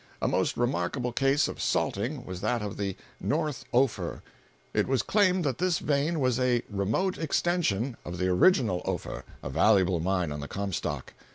[0.19, 4.23] A most remarkable case of "salting" was that of the "North Ophir."
[4.73, 9.49] It was claimed that this vein was a "remote extension" of the original "Ophir," a
[9.51, 11.13] valuable mine on the "Comstock."